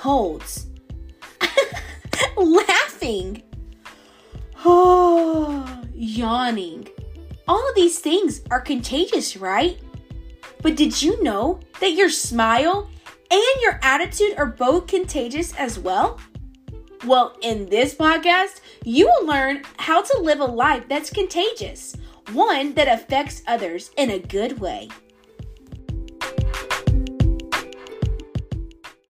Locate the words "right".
9.36-9.78